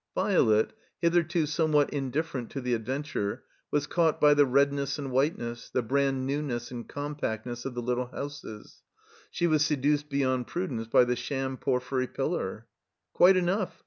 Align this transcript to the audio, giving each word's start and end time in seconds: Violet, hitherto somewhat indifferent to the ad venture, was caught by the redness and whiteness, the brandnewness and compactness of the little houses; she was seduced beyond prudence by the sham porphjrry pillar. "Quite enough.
Violet, 0.15 0.73
hitherto 0.99 1.45
somewhat 1.45 1.91
indifferent 1.91 2.49
to 2.49 2.59
the 2.59 2.73
ad 2.73 2.87
venture, 2.87 3.43
was 3.69 3.85
caught 3.85 4.19
by 4.19 4.33
the 4.33 4.47
redness 4.47 4.97
and 4.97 5.11
whiteness, 5.11 5.69
the 5.69 5.83
brandnewness 5.83 6.71
and 6.71 6.89
compactness 6.89 7.65
of 7.65 7.75
the 7.75 7.83
little 7.83 8.07
houses; 8.07 8.81
she 9.29 9.45
was 9.45 9.63
seduced 9.63 10.09
beyond 10.09 10.47
prudence 10.47 10.87
by 10.87 11.03
the 11.03 11.15
sham 11.15 11.55
porphjrry 11.55 12.11
pillar. 12.11 12.65
"Quite 13.13 13.37
enough. 13.37 13.75